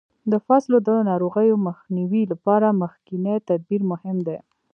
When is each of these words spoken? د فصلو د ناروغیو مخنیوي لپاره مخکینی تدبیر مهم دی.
د 0.31 0.33
فصلو 0.45 0.77
د 0.87 0.89
ناروغیو 1.09 1.55
مخنیوي 1.67 2.23
لپاره 2.31 2.77
مخکینی 2.81 3.35
تدبیر 3.47 3.81
مهم 3.91 4.17
دی. 4.27 4.37